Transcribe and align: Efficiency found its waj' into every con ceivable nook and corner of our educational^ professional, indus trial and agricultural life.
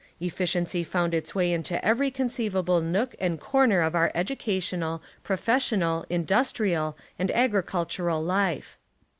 Efficiency 0.19 0.83
found 0.83 1.13
its 1.13 1.33
waj' 1.33 1.53
into 1.53 1.85
every 1.85 2.09
con 2.09 2.27
ceivable 2.27 2.81
nook 2.81 3.13
and 3.19 3.39
corner 3.39 3.81
of 3.81 3.93
our 3.93 4.11
educational^ 4.15 4.99
professional, 5.23 6.07
indus 6.09 6.51
trial 6.51 6.97
and 7.19 7.29
agricultural 7.29 8.19
life. 8.23 8.79